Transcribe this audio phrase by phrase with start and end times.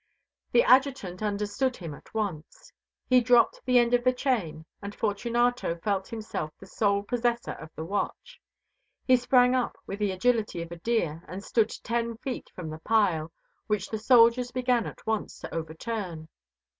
[0.51, 2.73] The Adjutant understood him at once.
[3.07, 7.69] He dropped the end of the chain and Fortunato felt himself the sole possessor of
[7.75, 8.41] the watch.
[9.05, 12.79] He sprang up with the agility of a deer and stood ten feet from the
[12.79, 13.31] pile,
[13.67, 16.29] which the soldiers began at once to overturn.